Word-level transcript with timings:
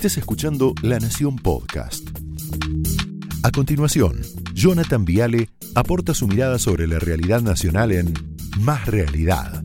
estés 0.00 0.16
escuchando 0.16 0.72
La 0.80 0.98
Nación 0.98 1.36
Podcast. 1.36 2.08
A 3.42 3.50
continuación, 3.50 4.22
Jonathan 4.54 5.04
Viale 5.04 5.50
aporta 5.74 6.14
su 6.14 6.26
mirada 6.26 6.58
sobre 6.58 6.86
la 6.86 6.98
realidad 6.98 7.42
nacional 7.42 7.92
en 7.92 8.14
Más 8.60 8.86
Realidad. 8.86 9.62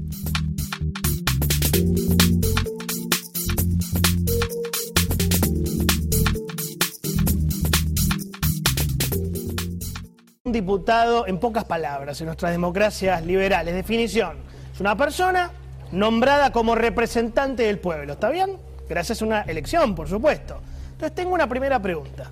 Un 10.43 10.51
diputado, 10.51 11.27
en 11.27 11.39
pocas 11.39 11.63
palabras, 11.63 12.19
en 12.19 12.25
nuestras 12.25 12.51
democracias 12.51 13.25
liberales, 13.25 13.73
definición, 13.73 14.35
es 14.73 14.81
una 14.81 14.97
persona 14.97 15.53
nombrada 15.93 16.51
como 16.51 16.75
representante 16.75 17.63
del 17.63 17.79
pueblo, 17.79 18.11
¿está 18.11 18.29
bien? 18.31 18.74
Gracias 18.87 19.21
a 19.21 19.25
una 19.25 19.41
elección, 19.41 19.95
por 19.95 20.07
supuesto. 20.07 20.59
Entonces 20.91 21.15
tengo 21.15 21.33
una 21.33 21.47
primera 21.47 21.79
pregunta. 21.81 22.31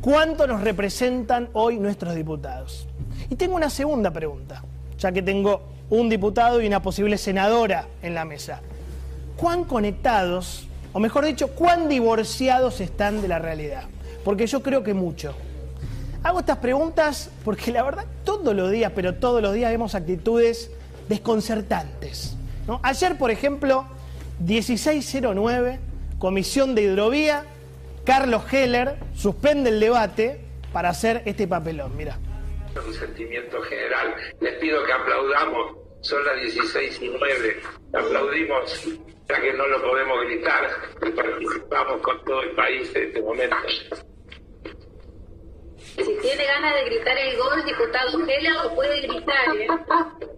¿Cuánto 0.00 0.46
nos 0.46 0.60
representan 0.62 1.48
hoy 1.52 1.78
nuestros 1.78 2.14
diputados? 2.14 2.86
Y 3.28 3.36
tengo 3.36 3.56
una 3.56 3.68
segunda 3.68 4.10
pregunta, 4.10 4.62
ya 4.98 5.12
que 5.12 5.22
tengo 5.22 5.62
un 5.90 6.08
diputado 6.08 6.60
y 6.60 6.66
una 6.66 6.80
posible 6.80 7.18
senadora 7.18 7.86
en 8.02 8.14
la 8.14 8.24
mesa. 8.24 8.60
¿Cuán 9.36 9.64
conectados, 9.64 10.66
o 10.92 11.00
mejor 11.00 11.24
dicho, 11.24 11.48
cuán 11.48 11.88
divorciados 11.88 12.80
están 12.80 13.20
de 13.20 13.28
la 13.28 13.38
realidad? 13.38 13.84
Porque 14.24 14.46
yo 14.46 14.62
creo 14.62 14.82
que 14.82 14.94
mucho. 14.94 15.34
Hago 16.22 16.40
estas 16.40 16.58
preguntas 16.58 17.30
porque 17.44 17.70
la 17.72 17.82
verdad 17.82 18.04
todos 18.24 18.54
los 18.54 18.70
días, 18.70 18.92
pero 18.94 19.14
todos 19.14 19.40
los 19.42 19.54
días 19.54 19.70
vemos 19.70 19.94
actitudes 19.94 20.70
desconcertantes. 21.08 22.36
Ayer, 22.82 23.16
por 23.16 23.30
ejemplo, 23.30 23.84
1609, 24.40 25.80
Comisión 26.18 26.74
de 26.74 26.82
Hidrovía, 26.82 27.44
Carlos 28.04 28.42
Heller 28.52 28.96
suspende 29.14 29.70
el 29.70 29.80
debate 29.80 30.40
para 30.72 30.90
hacer 30.90 31.22
este 31.26 31.46
papelón. 31.46 31.96
Mira. 31.96 32.18
Un 32.86 32.94
sentimiento 32.94 33.60
general. 33.62 34.14
Les 34.40 34.54
pido 34.54 34.84
que 34.84 34.92
aplaudamos. 34.92 35.76
Son 36.00 36.24
las 36.24 36.40
16 36.40 37.02
y 37.02 37.08
9. 37.08 37.60
Aplaudimos, 37.92 38.84
ya 39.28 39.40
que 39.40 39.52
no 39.52 39.66
lo 39.66 39.82
podemos 39.82 40.20
gritar, 40.26 40.70
y 41.04 41.10
participamos 41.10 42.00
con 42.02 42.24
todo 42.24 42.42
el 42.42 42.50
país 42.52 42.90
en 42.94 43.08
este 43.08 43.20
momento. 43.20 43.56
Si 45.76 46.16
tiene 46.22 46.44
ganas 46.44 46.74
de 46.76 46.84
gritar 46.84 47.18
el 47.18 47.36
gol, 47.36 47.64
diputado 47.64 48.20
Heller, 48.28 48.52
lo 48.62 48.74
puede 48.76 49.00
gritar, 49.00 49.56
¿eh? 49.56 49.66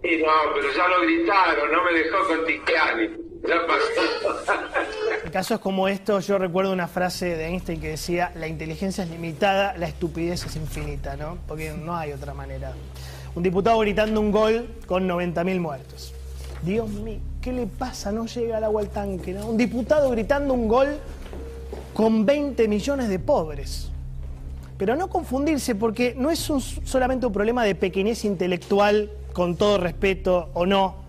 Y 0.03 0.17
no, 0.23 0.31
pero 0.55 0.73
ya 0.73 0.87
lo 0.87 1.01
gritaron, 1.01 1.71
no 1.71 1.83
me 1.83 1.93
dejó 1.93 2.27
con 2.27 2.45
Tiziani. 2.45 3.20
En 5.25 5.31
casos 5.31 5.59
como 5.59 5.87
estos, 5.87 6.27
yo 6.27 6.37
recuerdo 6.37 6.73
una 6.73 6.87
frase 6.87 7.37
de 7.37 7.47
Einstein 7.47 7.79
que 7.79 7.89
decía, 7.89 8.31
la 8.35 8.47
inteligencia 8.47 9.03
es 9.03 9.09
limitada, 9.09 9.77
la 9.77 9.87
estupidez 9.87 10.45
es 10.45 10.55
infinita, 10.55 11.15
¿no? 11.15 11.37
Porque 11.47 11.71
no 11.71 11.95
hay 11.95 12.11
otra 12.11 12.33
manera. 12.33 12.73
Un 13.35 13.43
diputado 13.43 13.79
gritando 13.79 14.19
un 14.19 14.31
gol 14.31 14.67
con 14.87 15.07
90.000 15.07 15.59
muertos. 15.59 16.13
Dios 16.63 16.89
mío, 16.89 17.19
¿qué 17.41 17.53
le 17.53 17.65
pasa? 17.67 18.11
No 18.11 18.25
llega 18.25 18.57
el 18.57 18.63
agua 18.63 18.81
al 18.81 18.89
tanque, 18.89 19.33
¿no? 19.33 19.47
Un 19.47 19.57
diputado 19.57 20.09
gritando 20.09 20.53
un 20.53 20.67
gol 20.67 20.97
con 21.93 22.25
20 22.25 22.67
millones 22.67 23.07
de 23.07 23.19
pobres. 23.19 23.89
Pero 24.77 24.95
no 24.95 25.09
confundirse 25.09 25.75
porque 25.75 26.13
no 26.17 26.29
es 26.29 26.39
solamente 26.83 27.25
un 27.25 27.33
problema 27.33 27.63
de 27.63 27.75
pequeñez 27.75 28.25
intelectual, 28.25 29.11
con 29.33 29.55
todo 29.55 29.77
respeto 29.77 30.49
o 30.53 30.65
no, 30.65 31.00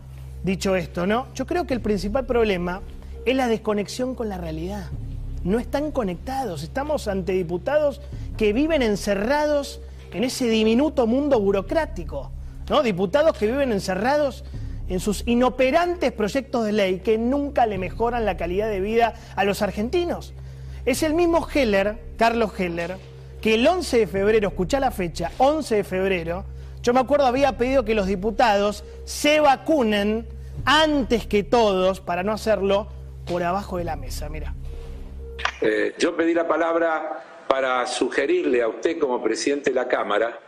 dicho 0.43 0.77
esto, 0.77 1.07
¿no? 1.07 1.27
Yo 1.35 1.47
creo 1.47 1.67
que 1.67 1.75
el 1.75 1.81
principal 1.81 2.27
problema 2.27 2.81
es 3.25 3.37
la 3.37 3.49
desconexión 3.49 4.15
con 4.15 4.29
la 4.29 4.39
realidad. 4.39 4.91
No 5.45 5.59
están 5.59 5.91
conectados, 5.91 6.63
estamos 6.63 7.09
ante 7.09 7.33
diputados 7.33 8.01
que 8.37 8.53
viven 8.53 8.83
encerrados 8.83 9.81
en 10.13 10.25
ese 10.25 10.49
diminuto 10.49 11.07
mundo 11.07 11.41
burocrático, 11.41 12.31
¿no? 12.69 12.83
Diputados 12.83 13.37
que 13.37 13.47
viven 13.47 13.73
encerrados 13.73 14.45
en 14.89 15.01
sus 15.01 15.23
inoperantes 15.27 16.13
proyectos 16.13 16.65
de 16.65 16.73
ley 16.73 16.99
que 17.01 17.19
nunca 17.19 17.67
le 17.67 17.79
mejoran 17.79 18.25
la 18.25 18.37
calidad 18.37 18.69
de 18.69 18.81
vida 18.81 19.15
a 19.37 19.45
los 19.45 19.63
argentinos. 19.63 20.35
Es 20.85 21.03
el 21.03 21.15
mismo 21.15 21.47
Heller, 21.49 21.99
Carlos 22.17 22.53
Heller, 22.59 22.97
que 23.41 23.55
el 23.55 23.67
11 23.67 23.99
de 23.99 24.07
febrero, 24.07 24.49
escuchá 24.49 24.81
la 24.81 24.91
fecha, 24.91 25.31
11 25.39 25.77
de 25.77 25.85
febrero, 25.85 26.45
yo 26.83 26.93
me 26.93 27.01
acuerdo 27.01 27.27
había 27.27 27.57
pedido 27.57 27.85
que 27.85 27.95
los 27.95 28.07
diputados 28.07 28.85
se 29.05 29.41
vacunen 29.41 30.27
antes 30.65 31.27
que 31.27 31.43
todos 31.43 32.01
para 32.01 32.23
no 32.23 32.33
hacerlo 32.33 32.89
por 33.27 33.43
abajo 33.43 33.79
de 33.79 33.85
la 33.85 33.97
mesa, 33.97 34.29
mira. 34.29 34.55
Eh, 35.61 35.95
yo 35.99 36.17
pedí 36.17 36.35
la 36.35 36.47
palabra 36.47 37.45
para 37.49 37.87
sugerirle 37.87 38.63
a 38.63 38.69
usted 38.69 38.99
como 38.99 39.23
presidente 39.23 39.71
de 39.71 39.77
la 39.77 39.87
Cámara 39.87 40.39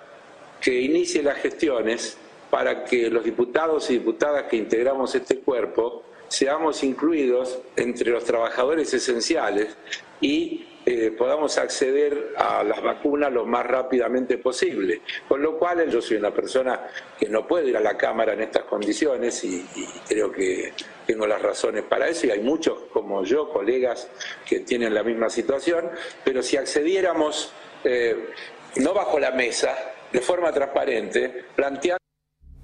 que 0.60 0.80
inicie 0.80 1.22
las 1.22 1.36
gestiones 1.38 2.16
para 2.50 2.84
que 2.84 3.10
los 3.10 3.24
diputados 3.24 3.90
y 3.90 3.94
diputadas 3.94 4.44
que 4.44 4.56
integramos 4.56 5.14
este 5.14 5.38
cuerpo 5.38 6.02
seamos 6.28 6.82
incluidos 6.82 7.58
entre 7.76 8.10
los 8.10 8.24
trabajadores 8.24 8.92
esenciales 8.92 9.76
y 10.20 10.66
eh, 10.86 11.14
podamos 11.16 11.56
acceder 11.56 12.34
a 12.36 12.62
las 12.62 12.82
vacunas 12.82 13.32
lo 13.32 13.46
más 13.46 13.64
rápidamente 13.66 14.36
posible. 14.36 15.00
Con 15.26 15.42
lo 15.42 15.58
cual 15.58 15.88
yo 15.88 16.02
soy 16.02 16.18
una 16.18 16.32
persona 16.32 16.80
que 17.18 17.28
no 17.28 17.46
puede 17.46 17.70
ir 17.70 17.76
a 17.76 17.80
la 17.80 17.96
Cámara 17.96 18.34
en 18.34 18.42
estas 18.42 18.64
condiciones 18.64 19.42
y, 19.44 19.64
creo 20.06 20.30
que 20.30 20.74
tengo 21.06 21.26
las 21.26 21.40
razones 21.40 21.84
para 21.84 22.08
eso 22.08 22.26
y 22.26 22.30
hay 22.30 22.40
muchos 22.40 22.78
como 22.92 23.24
yo, 23.24 23.50
colegas, 23.50 24.08
que 24.46 24.60
tienen 24.60 24.92
la 24.92 25.02
misma 25.02 25.30
situación, 25.30 25.90
pero 26.22 26.42
si 26.42 26.56
accediéramos, 26.56 27.52
eh, 27.84 28.30
no 28.76 28.92
bajo 28.92 29.18
la 29.18 29.30
mesa, 29.30 29.74
de 30.12 30.20
forma 30.20 30.52
transparente, 30.52 31.44
planteando... 31.56 31.98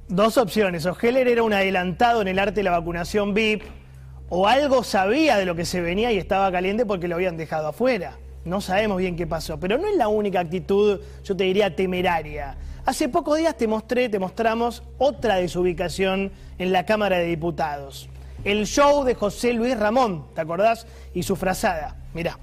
Dos 0.08 0.36
opciones, 0.38 0.84
o 0.86 0.96
Heller 1.00 1.28
era 1.28 1.42
un 1.42 1.52
adelantado 1.52 2.20
en 2.20 2.28
el 2.28 2.38
arte 2.38 2.56
de 2.56 2.64
la 2.64 2.72
vacunación 2.72 3.32
VIP, 3.32 3.62
o 4.30 4.46
algo 4.46 4.82
sabía 4.84 5.36
de 5.36 5.44
lo 5.44 5.54
que 5.54 5.66
se 5.66 5.80
venía 5.80 6.10
y 6.12 6.16
estaba 6.16 6.50
caliente 6.50 6.86
porque 6.86 7.08
lo 7.08 7.16
habían 7.16 7.36
dejado 7.36 7.68
afuera. 7.68 8.16
No 8.44 8.60
sabemos 8.62 8.98
bien 8.98 9.16
qué 9.16 9.26
pasó, 9.26 9.60
pero 9.60 9.76
no 9.76 9.88
es 9.88 9.96
la 9.96 10.08
única 10.08 10.40
actitud, 10.40 11.00
yo 11.24 11.36
te 11.36 11.44
diría, 11.44 11.76
temeraria. 11.76 12.56
Hace 12.86 13.08
pocos 13.08 13.36
días 13.36 13.56
te 13.56 13.66
mostré, 13.66 14.08
te 14.08 14.18
mostramos 14.18 14.82
otra 14.98 15.36
desubicación 15.36 16.32
en 16.58 16.72
la 16.72 16.86
Cámara 16.86 17.18
de 17.18 17.26
Diputados. 17.26 18.08
El 18.44 18.66
show 18.66 19.04
de 19.04 19.14
José 19.14 19.52
Luis 19.52 19.78
Ramón, 19.78 20.26
¿te 20.34 20.40
acordás? 20.40 20.86
Y 21.12 21.24
su 21.24 21.36
frazada. 21.36 21.96
Mirá. 22.14 22.38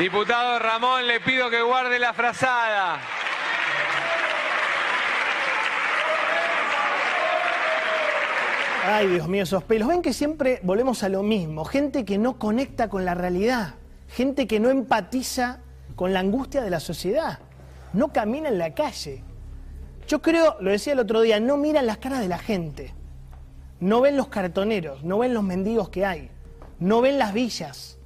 Diputado 0.00 0.58
Ramón, 0.58 1.06
le 1.06 1.20
pido 1.20 1.48
que 1.48 1.62
guarde 1.62 1.98
la 1.98 2.12
frazada. 2.12 3.15
Ay, 8.88 9.08
Dios 9.08 9.26
mío, 9.26 9.42
esos 9.42 9.64
pelos. 9.64 9.88
Ven 9.88 10.00
que 10.00 10.12
siempre 10.12 10.60
volvemos 10.62 11.02
a 11.02 11.08
lo 11.08 11.24
mismo. 11.24 11.64
Gente 11.64 12.04
que 12.04 12.18
no 12.18 12.38
conecta 12.38 12.88
con 12.88 13.04
la 13.04 13.14
realidad. 13.14 13.74
Gente 14.06 14.46
que 14.46 14.60
no 14.60 14.70
empatiza 14.70 15.58
con 15.96 16.12
la 16.12 16.20
angustia 16.20 16.62
de 16.62 16.70
la 16.70 16.78
sociedad. 16.78 17.40
No 17.92 18.12
camina 18.12 18.48
en 18.48 18.58
la 18.58 18.74
calle. 18.74 19.24
Yo 20.06 20.22
creo, 20.22 20.56
lo 20.60 20.70
decía 20.70 20.92
el 20.92 21.00
otro 21.00 21.20
día, 21.20 21.40
no 21.40 21.56
miran 21.56 21.84
las 21.84 21.98
caras 21.98 22.20
de 22.20 22.28
la 22.28 22.38
gente. 22.38 22.94
No 23.80 24.00
ven 24.00 24.16
los 24.16 24.28
cartoneros, 24.28 25.02
no 25.02 25.18
ven 25.18 25.34
los 25.34 25.42
mendigos 25.42 25.88
que 25.88 26.06
hay. 26.06 26.30
No 26.78 27.00
ven 27.00 27.18
las 27.18 27.34
villas. 27.34 27.98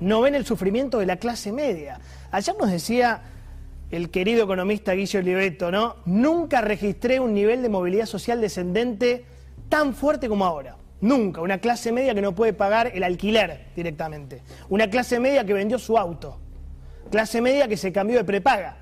No 0.00 0.22
ven 0.22 0.34
el 0.34 0.44
sufrimiento 0.44 0.98
de 0.98 1.06
la 1.06 1.18
clase 1.18 1.52
media. 1.52 2.00
Ayer 2.32 2.56
nos 2.58 2.68
decía 2.68 3.22
el 3.92 4.10
querido 4.10 4.42
economista 4.42 4.92
Guillermo 4.92 5.30
Oliveto, 5.30 5.70
¿no? 5.70 5.94
Nunca 6.04 6.62
registré 6.62 7.20
un 7.20 7.32
nivel 7.32 7.62
de 7.62 7.68
movilidad 7.68 8.06
social 8.06 8.40
descendente 8.40 9.24
tan 9.70 9.94
fuerte 9.94 10.28
como 10.28 10.44
ahora. 10.44 10.76
Nunca. 11.00 11.40
Una 11.40 11.58
clase 11.58 11.92
media 11.92 12.14
que 12.14 12.20
no 12.20 12.34
puede 12.34 12.52
pagar 12.52 12.90
el 12.94 13.02
alquiler 13.02 13.68
directamente. 13.74 14.42
Una 14.68 14.90
clase 14.90 15.18
media 15.18 15.46
que 15.46 15.54
vendió 15.54 15.78
su 15.78 15.96
auto. 15.96 16.38
Clase 17.10 17.40
media 17.40 17.66
que 17.66 17.78
se 17.78 17.90
cambió 17.90 18.18
de 18.18 18.24
prepaga. 18.24 18.76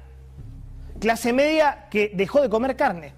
Clase 0.99 1.33
media 1.33 1.87
que 1.91 2.11
dejó 2.13 2.43
de 2.43 2.49
comer 2.49 2.75
carne 2.75 3.15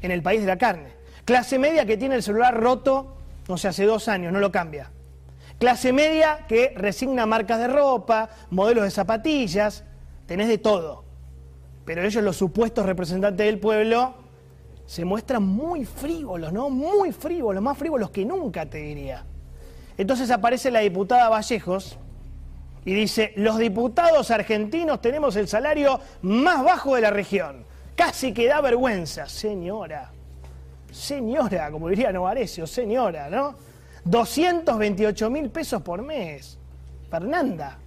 en 0.00 0.10
el 0.10 0.22
país 0.22 0.40
de 0.40 0.46
la 0.46 0.56
carne. 0.56 0.94
Clase 1.26 1.58
media 1.58 1.84
que 1.84 1.98
tiene 1.98 2.14
el 2.14 2.22
celular 2.22 2.58
roto, 2.58 3.18
no 3.48 3.58
sé, 3.58 3.68
hace 3.68 3.84
dos 3.84 4.08
años, 4.08 4.32
no 4.32 4.40
lo 4.40 4.50
cambia. 4.50 4.90
Clase 5.58 5.92
media 5.92 6.46
que 6.48 6.72
resigna 6.74 7.26
marcas 7.26 7.58
de 7.58 7.68
ropa, 7.68 8.30
modelos 8.48 8.84
de 8.84 8.90
zapatillas, 8.90 9.84
tenés 10.24 10.48
de 10.48 10.56
todo. 10.56 11.04
Pero 11.84 12.02
ellos, 12.02 12.24
los 12.24 12.36
supuestos 12.36 12.86
representantes 12.86 13.44
del 13.44 13.58
pueblo, 13.58 14.14
se 14.90 15.04
muestran 15.04 15.44
muy 15.44 15.84
frívolos, 15.84 16.52
¿no? 16.52 16.68
Muy 16.68 17.12
frívolos, 17.12 17.62
más 17.62 17.78
frívolos 17.78 18.10
que 18.10 18.24
nunca, 18.24 18.66
te 18.66 18.78
diría. 18.78 19.24
Entonces 19.96 20.32
aparece 20.32 20.68
la 20.68 20.80
diputada 20.80 21.28
Vallejos 21.28 21.96
y 22.84 22.92
dice, 22.92 23.32
los 23.36 23.58
diputados 23.58 24.32
argentinos 24.32 25.00
tenemos 25.00 25.36
el 25.36 25.46
salario 25.46 26.00
más 26.22 26.64
bajo 26.64 26.96
de 26.96 27.02
la 27.02 27.10
región. 27.10 27.64
Casi 27.94 28.34
que 28.34 28.48
da 28.48 28.60
vergüenza, 28.60 29.28
señora. 29.28 30.10
Señora, 30.90 31.70
como 31.70 31.88
diría 31.88 32.10
Novarecio, 32.10 32.66
señora, 32.66 33.30
¿no? 33.30 33.54
228 34.06 35.30
mil 35.30 35.50
pesos 35.50 35.82
por 35.82 36.02
mes. 36.02 36.58
Fernanda. 37.08 37.78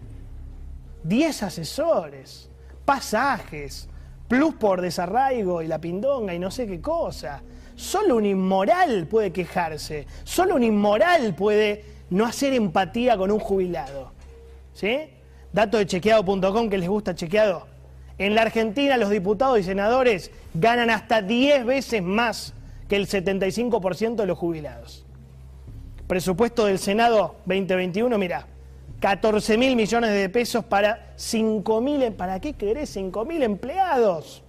10 1.04 1.44
asesores, 1.44 2.50
pasajes, 2.86 3.90
plus 4.34 4.56
por 4.56 4.82
desarraigo 4.82 5.62
y 5.62 5.68
la 5.68 5.80
pindonga 5.80 6.34
y 6.34 6.40
no 6.40 6.50
sé 6.50 6.66
qué 6.66 6.82
cosa. 6.82 7.44
Solo 7.76 8.16
un 8.16 8.26
inmoral 8.26 9.06
puede 9.08 9.32
quejarse, 9.32 10.08
solo 10.24 10.56
un 10.56 10.64
inmoral 10.64 11.36
puede 11.36 11.86
no 12.10 12.26
hacer 12.26 12.54
empatía 12.54 13.16
con 13.16 13.30
un 13.30 13.38
jubilado. 13.40 14.12
¿Sí? 14.74 15.02
Dato 15.52 15.78
de 15.78 15.86
chequeado.com 15.86 16.68
que 16.68 16.80
les 16.80 16.90
gusta 16.90 17.14
chequeado. 17.14 17.68
En 18.18 18.34
la 18.34 18.42
Argentina 18.42 18.98
los 18.98 19.12
diputados 19.12 19.60
y 19.60 19.64
senadores 19.64 20.32
ganan 20.56 20.90
hasta 20.90 21.22
10 21.22 21.66
veces 21.66 22.02
más 22.02 22.56
que 22.90 22.96
el 22.96 23.08
75% 23.08 24.16
de 24.16 24.26
los 24.26 24.38
jubilados. 24.38 25.06
Presupuesto 26.08 26.66
del 26.66 26.80
Senado 26.80 27.36
2021, 27.46 28.18
mira, 28.18 28.48
14 29.04 29.58
mil 29.58 29.76
millones 29.76 30.14
de 30.14 30.30
pesos 30.30 30.64
para 30.64 31.12
5 31.18 31.82
mil, 31.82 32.14
¿para 32.14 32.40
qué 32.40 32.54
querés 32.54 32.90
5 32.92 33.26
mil 33.26 33.44
empleados? 33.44 34.42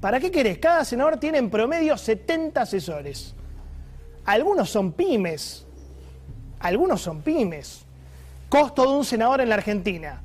¿Para 0.00 0.18
qué 0.18 0.30
querés? 0.30 0.56
Cada 0.56 0.82
senador 0.82 1.18
tiene 1.18 1.36
en 1.36 1.50
promedio 1.50 1.98
70 1.98 2.62
asesores. 2.62 3.34
Algunos 4.24 4.70
son 4.70 4.92
pymes, 4.92 5.66
algunos 6.58 7.02
son 7.02 7.20
pymes. 7.20 7.84
Costo 8.48 8.80
de 8.80 8.96
un 8.96 9.04
senador 9.04 9.42
en 9.42 9.50
la 9.50 9.56
Argentina, 9.56 10.22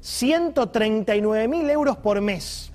139 0.00 1.46
mil 1.46 1.68
euros 1.68 1.98
por 1.98 2.22
mes. 2.22 2.72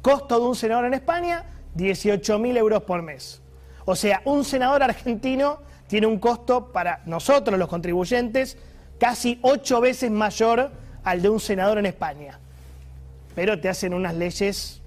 Costo 0.00 0.40
de 0.40 0.46
un 0.46 0.56
senador 0.56 0.86
en 0.86 0.94
España, 0.94 1.44
18 1.74 2.38
mil 2.38 2.56
euros 2.56 2.82
por 2.84 3.02
mes. 3.02 3.42
O 3.84 3.94
sea, 3.94 4.22
un 4.24 4.42
senador 4.42 4.82
argentino 4.82 5.58
tiene 5.86 6.06
un 6.06 6.18
costo 6.18 6.72
para 6.72 7.02
nosotros, 7.04 7.58
los 7.58 7.68
contribuyentes, 7.68 8.56
casi 9.00 9.40
ocho 9.42 9.80
veces 9.80 10.10
mayor 10.10 10.70
al 11.02 11.22
de 11.22 11.30
un 11.30 11.40
senador 11.40 11.78
en 11.78 11.86
España. 11.86 12.38
Pero 13.34 13.58
te 13.58 13.68
hacen 13.68 13.94
unas 13.94 14.14
leyes 14.14 14.82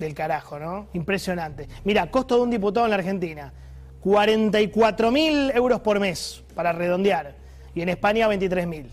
del 0.00 0.14
carajo, 0.14 0.58
¿no? 0.58 0.88
Impresionante. 0.94 1.68
Mira, 1.84 2.10
costo 2.10 2.36
de 2.36 2.42
un 2.42 2.50
diputado 2.50 2.86
en 2.86 2.90
la 2.90 2.96
Argentina, 2.96 3.52
44 4.00 5.10
mil 5.10 5.50
euros 5.50 5.80
por 5.80 6.00
mes, 6.00 6.42
para 6.54 6.72
redondear, 6.72 7.34
y 7.74 7.82
en 7.82 7.90
España 7.90 8.26
23 8.26 8.66
mil. 8.66 8.90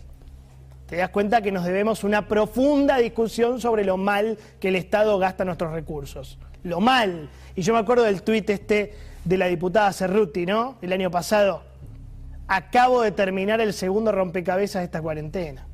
Te 0.86 0.96
das 0.96 1.08
cuenta 1.08 1.40
que 1.40 1.50
nos 1.50 1.64
debemos 1.64 2.04
una 2.04 2.28
profunda 2.28 2.98
discusión 2.98 3.60
sobre 3.60 3.84
lo 3.84 3.96
mal 3.96 4.38
que 4.60 4.68
el 4.68 4.76
Estado 4.76 5.18
gasta 5.18 5.44
nuestros 5.44 5.72
recursos. 5.72 6.38
Lo 6.62 6.80
mal. 6.80 7.30
Y 7.56 7.62
yo 7.62 7.72
me 7.72 7.78
acuerdo 7.78 8.04
del 8.04 8.22
tuit 8.22 8.50
este 8.50 8.94
de 9.24 9.38
la 9.38 9.46
diputada 9.46 9.92
Cerruti, 9.92 10.44
¿no? 10.44 10.76
El 10.82 10.92
año 10.92 11.10
pasado 11.10 11.62
acabo 12.48 13.02
de 13.02 13.12
terminar 13.12 13.60
el 13.60 13.72
segundo 13.72 14.12
rompecabezas 14.12 14.80
de 14.80 14.86
esta 14.86 15.02
cuarentena. 15.02 15.66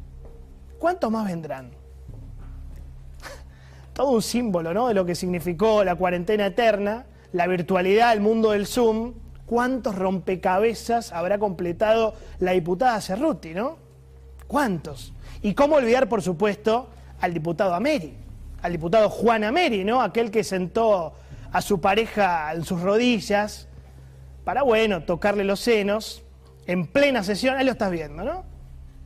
¿Cuántos 0.79 1.11
más 1.11 1.27
vendrán? 1.27 1.71
Todo 3.93 4.11
un 4.11 4.23
símbolo, 4.23 4.73
¿no? 4.73 4.89
De 4.89 4.95
lo 4.95 5.05
que 5.05 5.15
significó 5.15 5.85
la 5.85 5.95
cuarentena 5.95 6.47
eterna, 6.47 7.07
la 7.33 7.47
virtualidad, 7.47 8.13
el 8.13 8.21
mundo 8.21 8.53
del 8.53 8.67
Zoom. 8.67 9.15
¿Cuántos 9.47 9.97
rompecabezas 9.97 11.13
habrá 11.13 11.39
completado 11.39 12.15
la 12.39 12.53
diputada 12.53 13.01
Cerruti, 13.01 13.53
¿no? 13.53 13.79
¿Cuántos? 14.47 15.13
Y 15.43 15.55
cómo 15.55 15.77
olvidar, 15.77 16.09
por 16.09 16.23
supuesto, 16.23 16.89
al 17.21 17.35
diputado 17.35 17.75
Ameri, 17.75 18.15
al 18.63 18.73
diputado 18.73 19.11
Juan 19.11 19.43
Ameri, 19.43 19.85
¿no? 19.85 20.03
Aquel 20.03 20.31
que 20.31 20.45
sentó 20.45 21.15
a 21.53 21.61
su 21.63 21.81
pareja 21.81 22.53
en 22.55 22.65
sus 22.65 22.81
rodillas 22.81 23.67
para, 24.45 24.63
bueno, 24.63 25.03
tocarle 25.03 25.43
los 25.43 25.59
senos 25.59 26.23
en 26.71 26.87
plena 26.87 27.25
sesión, 27.25 27.57
ahí 27.57 27.65
lo 27.65 27.73
estás 27.73 27.91
viendo, 27.91 28.23
¿no? 28.23 28.45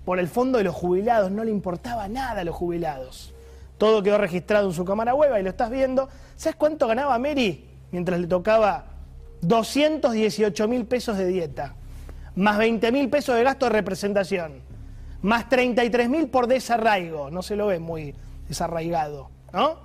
Por 0.04 0.18
el 0.18 0.28
fondo 0.28 0.58
de 0.58 0.64
los 0.64 0.74
jubilados, 0.74 1.30
no 1.30 1.44
le 1.44 1.50
importaba 1.50 2.08
nada 2.08 2.42
a 2.42 2.44
los 2.44 2.54
jubilados. 2.54 3.32
Todo 3.78 4.02
quedó 4.02 4.18
registrado 4.18 4.68
en 4.68 4.74
su 4.74 4.84
cámara 4.84 5.14
web, 5.14 5.34
y 5.40 5.42
lo 5.42 5.48
estás 5.48 5.70
viendo. 5.70 6.10
¿Sabes 6.36 6.56
cuánto 6.56 6.86
ganaba 6.86 7.18
Mary 7.18 7.64
mientras 7.90 8.20
le 8.20 8.26
tocaba 8.26 8.84
218 9.40 10.68
mil 10.68 10.84
pesos 10.84 11.16
de 11.16 11.26
dieta? 11.26 11.74
Más 12.36 12.58
20 12.58 12.92
mil 12.92 13.08
pesos 13.08 13.34
de 13.34 13.42
gasto 13.44 13.64
de 13.64 13.72
representación. 13.72 14.60
Más 15.22 15.48
33 15.48 16.10
mil 16.10 16.28
por 16.28 16.46
desarraigo. 16.46 17.30
No 17.30 17.40
se 17.40 17.56
lo 17.56 17.68
ve 17.68 17.78
muy 17.78 18.14
desarraigado, 18.46 19.30
¿no? 19.54 19.78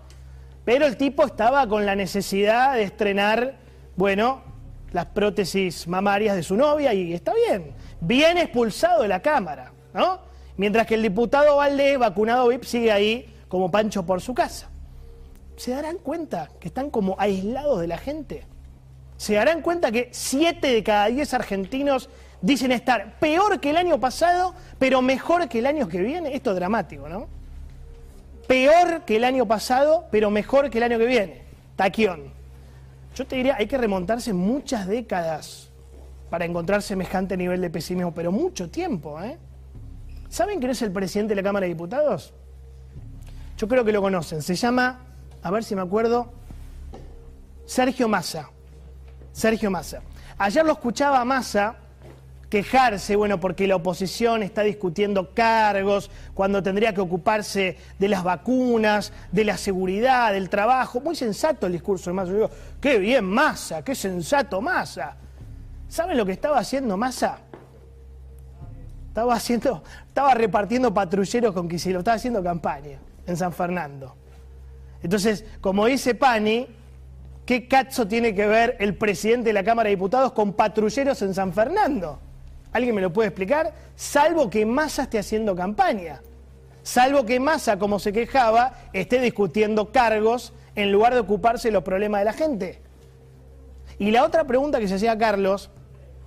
Pero 0.66 0.86
el 0.86 0.98
tipo 0.98 1.24
estaba 1.24 1.66
con 1.70 1.86
la 1.86 1.96
necesidad 1.96 2.74
de 2.74 2.84
estrenar, 2.84 3.56
bueno, 3.96 4.49
las 4.91 5.06
prótesis 5.07 5.88
mamarias 5.88 6.36
de 6.36 6.44
su 6.44 6.56
novia 6.56 6.94
y 6.94 7.13
está 7.13 7.33
bien, 7.33 7.74
bien 8.01 8.38
expulsado 8.38 9.01
de 9.03 9.07
la 9.07 9.21
Cámara, 9.21 9.71
¿no? 9.94 10.19
Mientras 10.57 10.88
que 10.88 10.95
el 10.95 11.01
diputado 11.01 11.57
Valdés, 11.57 11.97
vacunado 11.97 12.47
VIP, 12.47 12.63
sigue 12.63 12.91
ahí 12.91 13.33
como 13.47 13.71
pancho 13.71 14.06
por 14.06 14.21
su 14.21 14.33
casa. 14.33 14.69
¿Se 15.56 15.71
darán 15.71 15.97
cuenta 15.97 16.50
que 16.59 16.68
están 16.68 16.89
como 16.89 17.15
aislados 17.19 17.81
de 17.81 17.88
la 17.88 17.97
gente? 17.97 18.45
¿Se 19.18 19.33
darán 19.33 19.62
cuenta 19.62 19.91
que 19.91 20.09
siete 20.12 20.68
de 20.68 20.83
cada 20.83 21.07
diez 21.07 21.33
argentinos 21.33 22.09
dicen 22.41 22.71
estar 22.71 23.19
peor 23.19 23.59
que 23.59 23.71
el 23.71 23.77
año 23.77 24.00
pasado, 24.00 24.53
pero 24.77 25.01
mejor 25.01 25.50
que 25.50 25.59
el 25.59 25.65
año 25.65 25.88
que 25.88 26.00
viene? 26.00 26.33
Esto 26.33 26.51
es 26.51 26.56
dramático, 26.56 27.09
¿no? 27.09 27.27
Peor 28.47 29.01
que 29.01 29.18
el 29.18 29.25
año 29.25 29.45
pasado, 29.45 30.06
pero 30.12 30.31
mejor 30.31 30.69
que 30.69 30.77
el 30.77 30.86
año 30.86 30.97
que 30.97 31.06
viene. 31.06 31.41
Taquión. 31.75 32.38
Yo 33.16 33.26
te 33.26 33.36
diría, 33.36 33.56
hay 33.58 33.68
que 33.68 33.78
remontarse 33.78 34.34
muchas 34.34 34.88
décadas 34.88 35.70
para 36.30 36.46
encontrar 36.46 36.82
semejante 36.82 37.36
nivel 37.36 37.62
de 37.62 37.70
pesimismo, 37.70 38.14
pero 38.14 38.32
mucho 38.32 38.70
tiempo. 38.70 39.22
¿eh? 39.22 39.38
¿Saben 40.30 40.60
quién 40.60 40.72
es 40.72 40.82
el 40.82 40.92
presidente 40.92 41.32
de 41.32 41.42
la 41.42 41.44
Cámara 41.44 41.66
de 41.66 41.70
Diputados? 41.70 42.34
Yo 43.58 43.68
creo 43.68 43.84
que 43.84 43.92
lo 43.92 44.02
conocen. 44.02 44.42
Se 44.42 44.56
llama, 44.56 45.00
a 45.42 45.52
ver 45.52 45.64
si 45.64 45.76
me 45.76 45.82
acuerdo, 45.82 46.32
Sergio 47.66 48.08
Massa. 48.08 48.50
Sergio 49.32 49.70
Massa. 49.70 50.02
Ayer 50.38 50.66
lo 50.66 50.74
escuchaba 50.74 51.24
Massa 51.26 51.78
quejarse, 52.50 53.16
bueno, 53.16 53.40
porque 53.40 53.68
la 53.68 53.75
oposición 53.75 54.42
está 54.42 54.63
discutiendo 54.63 55.34
cargos, 55.34 56.10
cuando 56.34 56.63
tendría 56.63 56.94
que 56.94 57.01
ocuparse 57.01 57.78
de 58.00 58.07
las 58.07 58.24
vacunas, 58.24 59.13
de 59.31 59.46
la 59.46 59.56
seguridad, 59.56 60.34
del 60.34 60.50
trabajo. 60.50 61.00
Muy 61.00 61.16
sensato 61.16 61.68
el 61.68 61.74
discurso 61.74 62.10
de 62.10 62.15
Massa. 62.15 62.32
Yo 62.32 62.36
digo, 62.36 62.50
qué 62.82 62.98
bien 62.98 63.25
Massa, 63.25 63.84
qué 63.84 63.94
sensato 63.94 64.62
Massa. 64.62 65.15
¿Saben 65.88 66.18
lo 66.18 66.25
que 66.25 66.32
estaba 66.32 66.58
haciendo 66.58 66.98
Massa? 66.98 67.39
Estaba 69.08 69.36
haciendo, 69.36 69.84
estaba 70.08 70.34
repartiendo 70.34 70.94
patrulleros 70.94 71.53
con 71.53 71.68
Kicillof, 71.68 72.00
estaba 72.00 72.15
haciendo 72.15 72.44
campaña 72.44 73.00
en 73.27 73.38
San 73.38 73.53
Fernando. 73.53 74.15
Entonces, 75.01 75.46
como 75.62 75.86
dice 75.86 76.15
Pani, 76.15 76.68
¿qué 77.46 77.68
cacho 77.68 78.08
tiene 78.08 78.34
que 78.34 78.48
ver 78.48 78.75
el 78.79 78.96
presidente 78.96 79.50
de 79.50 79.53
la 79.53 79.63
Cámara 79.63 79.89
de 79.89 79.96
Diputados 79.96 80.32
con 80.32 80.53
patrulleros 80.53 81.22
en 81.22 81.34
San 81.34 81.53
Fernando? 81.53 82.20
¿Alguien 82.72 82.96
me 82.96 83.02
lo 83.02 83.12
puede 83.12 83.30
explicar? 83.30 83.74
Salvo 83.96 84.50
que 84.50 84.66
Massa 84.66 85.04
esté 85.04 85.20
haciendo 85.20 85.56
campaña. 85.56 86.22
Salvo 86.84 87.26
que 87.26 87.40
Massa, 87.40 87.78
como 87.78 88.00
se 88.00 88.14
quejaba, 88.14 88.74
esté 88.94 89.20
discutiendo 89.20 89.92
cargos 89.92 90.54
en 90.76 90.92
lugar 90.92 91.14
de 91.14 91.20
ocuparse 91.20 91.68
de 91.68 91.74
los 91.74 91.84
problemas 91.84 92.22
de 92.22 92.26
la 92.26 92.34
gente. 92.34 92.82
Y 93.98 94.12
la 94.12 94.24
otra 94.24 94.46
pregunta 94.46 94.80
que 94.80 94.88
se 94.88 94.96
hacía 94.96 95.18
Carlos 95.18 95.70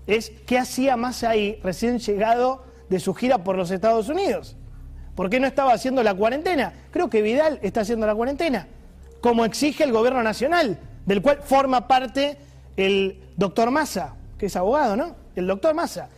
es, 0.07 0.31
¿qué 0.47 0.59
hacía 0.59 0.97
Massa 0.97 1.31
ahí 1.31 1.59
recién 1.63 1.99
llegado 1.99 2.65
de 2.89 3.01
su 3.01 3.15
gira 3.15 3.45
por 3.45 3.57
los 3.57 3.71
Estados 3.71 4.09
Unidos? 4.09 4.57
¿Por 5.15 5.31
qué 5.31 5.41
no 5.41 5.47
estaba 5.47 5.73
haciendo 5.73 6.03
la 6.03 6.15
cuarentena? 6.15 6.73
Creo 6.91 7.09
que 7.09 7.23
Vidal 7.23 7.59
está 7.63 7.83
haciendo 7.83 8.07
la 8.07 8.15
cuarentena, 8.15 8.67
como 9.21 9.45
exige 9.45 9.85
el 9.85 9.93
gobierno 9.93 10.23
nacional, 10.23 10.79
del 11.07 11.23
cual 11.23 11.41
forma 11.43 11.87
parte 11.89 12.37
el 12.77 13.23
doctor 13.37 13.71
Massa, 13.71 14.15
que 14.39 14.47
es 14.47 14.57
abogado, 14.57 14.97
¿no? 14.97 15.17
El 15.35 15.47
doctor 15.47 15.75
Massa. 15.75 16.09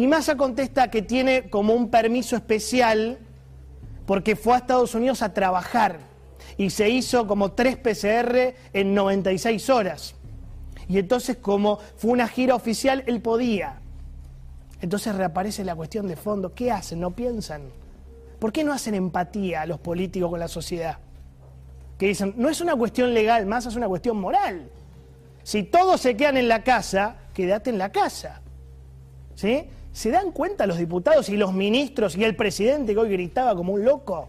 Y 0.00 0.06
Massa 0.06 0.34
contesta 0.34 0.90
que 0.90 1.02
tiene 1.02 1.50
como 1.50 1.74
un 1.74 1.90
permiso 1.90 2.34
especial 2.34 3.18
porque 4.06 4.34
fue 4.34 4.54
a 4.54 4.56
Estados 4.56 4.94
Unidos 4.94 5.20
a 5.20 5.34
trabajar 5.34 5.98
y 6.56 6.70
se 6.70 6.88
hizo 6.88 7.26
como 7.26 7.52
tres 7.52 7.76
PCR 7.76 8.54
en 8.72 8.94
96 8.94 9.68
horas. 9.68 10.14
Y 10.88 10.98
entonces 10.98 11.36
como 11.36 11.80
fue 11.98 12.12
una 12.12 12.28
gira 12.28 12.54
oficial, 12.54 13.04
él 13.08 13.20
podía. 13.20 13.82
Entonces 14.80 15.14
reaparece 15.14 15.66
la 15.66 15.76
cuestión 15.76 16.08
de 16.08 16.16
fondo. 16.16 16.54
¿Qué 16.54 16.72
hacen? 16.72 16.98
¿No 16.98 17.10
piensan? 17.10 17.64
¿Por 18.38 18.52
qué 18.52 18.64
no 18.64 18.72
hacen 18.72 18.94
empatía 18.94 19.60
a 19.60 19.66
los 19.66 19.80
políticos 19.80 20.30
con 20.30 20.40
la 20.40 20.48
sociedad? 20.48 20.96
Que 21.98 22.06
dicen, 22.06 22.32
no 22.38 22.48
es 22.48 22.62
una 22.62 22.74
cuestión 22.74 23.12
legal, 23.12 23.44
más 23.44 23.66
es 23.66 23.76
una 23.76 23.86
cuestión 23.86 24.18
moral. 24.18 24.70
Si 25.42 25.62
todos 25.62 26.00
se 26.00 26.16
quedan 26.16 26.38
en 26.38 26.48
la 26.48 26.64
casa, 26.64 27.16
quédate 27.34 27.68
en 27.68 27.76
la 27.76 27.92
casa. 27.92 28.40
¿Sí? 29.34 29.68
¿Se 29.92 30.10
dan 30.10 30.30
cuenta 30.30 30.66
los 30.66 30.78
diputados 30.78 31.28
y 31.28 31.36
los 31.36 31.52
ministros 31.52 32.16
y 32.16 32.24
el 32.24 32.36
presidente 32.36 32.92
que 32.92 32.98
hoy 32.98 33.10
gritaba 33.10 33.54
como 33.54 33.72
un 33.72 33.84
loco? 33.84 34.28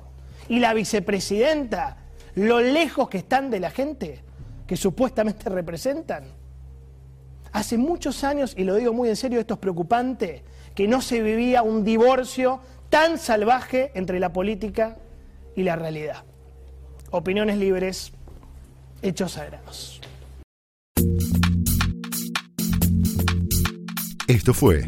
Y 0.50 0.60
la 0.60 0.74
vicepresidenta, 0.74 1.98
lo 2.36 2.60
lejos 2.60 3.10
que 3.10 3.20
están 3.20 3.50
de 3.50 3.60
la 3.60 3.70
gente 3.70 4.24
que 4.72 4.78
supuestamente 4.78 5.50
representan? 5.50 6.24
Hace 7.52 7.78
muchos 7.78 8.24
años, 8.24 8.54
y 8.58 8.64
lo 8.64 8.76
digo 8.76 8.94
muy 8.94 9.10
en 9.10 9.18
serio, 9.18 9.40
esto 9.40 9.56
es 9.56 9.60
preocupante, 9.60 10.44
que 10.74 10.88
no 10.88 11.02
se 11.02 11.22
vivía 11.22 11.62
un 11.62 11.84
divorcio 11.84 12.62
tan 12.90 13.18
salvaje 13.18 13.92
entre 13.96 14.20
la 14.20 14.32
política 14.32 14.98
y 15.58 15.64
la 15.64 15.76
realidad. 15.76 16.24
Opiniones 17.10 17.58
libres, 17.58 18.14
hechos 19.02 19.34
sagrados. 19.34 20.00
Esto 24.28 24.54
fue 24.54 24.88